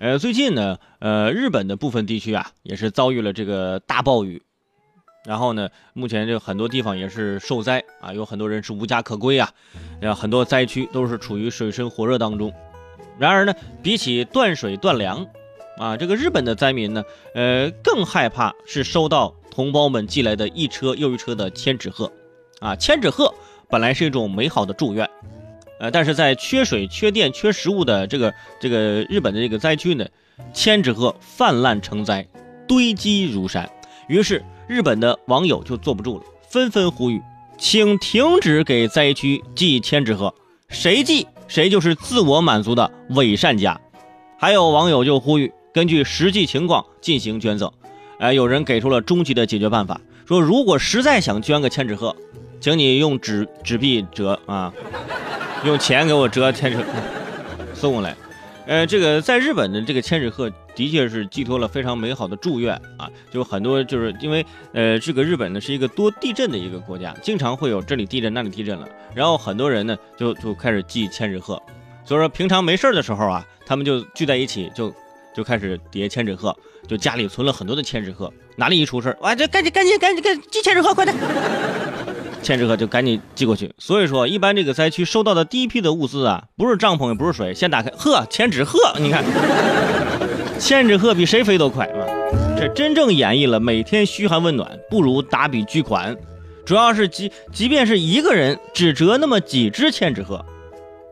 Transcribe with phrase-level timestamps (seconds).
[0.00, 4.42] 呃，最近呢，呃，日本的部分地区啊，也是遭遇了这个大暴雨，
[5.26, 9.50] 然后呢，目前这很多地方也是受灾啊，有很多人是无家可归啊，
[10.02, 12.50] 后很多灾区都是处于水深火热当中。
[13.18, 15.26] 然而呢，比起断水断粮，
[15.76, 17.04] 啊，这个日本的灾民呢，
[17.34, 22.10] 呃，更害怕是收到同胞们寄来的一车又一车的千纸鹤，
[22.60, 23.34] 啊，千纸鹤
[23.68, 25.06] 本来是一种美好的祝愿。
[25.80, 30.06] 呃，但是在缺水、缺电、缺食物的这个这个日本的这个灾区呢，
[30.52, 32.28] 千纸鹤泛滥成灾，
[32.68, 33.68] 堆积如山。
[34.06, 37.22] 于是日本的网友就坐不住了，纷纷呼吁，
[37.56, 40.34] 请停止给灾区寄千纸鹤，
[40.68, 43.80] 谁寄谁就是自我满足的伪善家。
[44.38, 47.72] 还有网友就呼吁，根据实际情况进行捐赠。
[48.18, 52.14] 哎，有人给出了终极的解决办法，说如果实在想捐个千纸鹤，
[52.60, 54.70] 请你用纸纸币折啊。
[55.64, 56.84] 用钱给我折千纸鹤
[57.74, 58.16] 送过来，
[58.66, 71.60] 呃，这个在日本的这个千纸鹤的确是寄托了非常美好的祝愿啊，就很多就是因为呃这个日本呢是一个多地震的一个国家，经常会有这里地震那里地震了，然后很多人呢就就开始寄千纸鹤，
[72.04, 74.94] 所以说平常没事的时候啊，他们就聚在一起就
[75.34, 76.56] 就开始叠千纸鹤，
[76.88, 81.14] 就家里存了很多的千纸鹤，哪里一出事哇这赶紧赶紧赶紧赶紧寄千纸鹤快点。
[82.42, 89.24] 千纸鹤就赶紧寄过去，所以说一般这个灾区收到的第一批的物资啊，不是帐篷也不是水，先打开，呵，千纸鹤，你看，
[90.58, 92.00] 千纸鹤比谁飞都快啊！
[92.58, 96.16] 这真正演绎了每天嘘寒问暖不如打笔巨款，
[96.64, 100.44] 主要是即即便是一个人只折那么几只千纸鹤，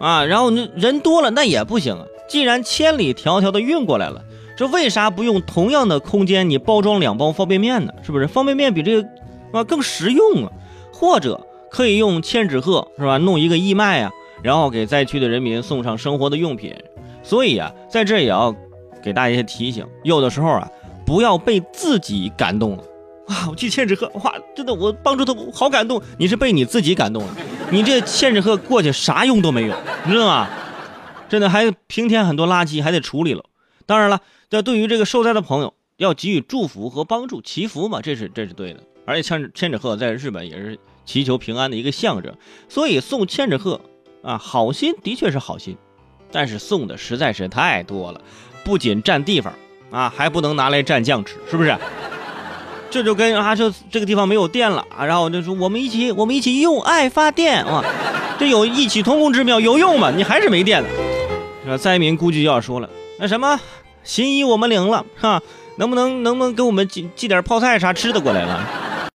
[0.00, 4.22] 啊，然后那人多了那也不行啊，既然千里迢迢的运过来了，
[4.56, 7.92] 这为啥不用同样的空间你包装两包方便面呢？
[8.02, 9.08] 是不是方便面比这个
[9.52, 10.52] 啊更实用啊？
[11.04, 14.10] 或者可以用千纸鹤是吧，弄一个义卖啊，
[14.42, 16.74] 然后给灾区的人民送上生活的用品。
[17.22, 18.56] 所以啊，在这也要
[19.02, 20.66] 给大家提醒，有的时候啊，
[21.04, 22.84] 不要被自己感动了。
[23.28, 26.00] 哇，我寄千纸鹤，哇，真的我帮助他，好感动。
[26.18, 27.36] 你是被你自己感动了，
[27.70, 29.74] 你这千纸鹤过去啥用都没有，
[30.06, 30.48] 你知道吗？
[31.28, 33.44] 真的还平添很多垃圾，还得处理了。
[33.84, 38.80] 当然了，这对于这个受灾的朋友，要给予祝福和帮助，祈福嘛，这是这是对的。
[39.06, 42.34] 而且千千纸鹤在日本也是祈求平安的一个象征，
[42.68, 43.80] 所以送千纸鹤
[44.22, 45.76] 啊，好心的确是好心，
[46.32, 48.20] 但是送的实在是太多了，
[48.64, 49.52] 不仅占地方
[49.90, 51.76] 啊，还不能拿来蘸酱吃，是不是？
[52.90, 57.84] 这就跟啊，这这个地方没有电了啊，然后就说我们一起，我们一起用爱发电啊，
[58.38, 60.10] 这有异曲同工之妙，有用吗？
[60.10, 60.88] 你还是没电了。
[61.76, 62.88] 灾民估计就要说了，
[63.18, 63.58] 那什么，
[64.02, 65.42] 心意我们领了哈。
[65.76, 68.64] 能不能能不能给我们寄寄点泡菜啥吃的过来了？